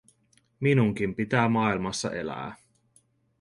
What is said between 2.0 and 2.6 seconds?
elää.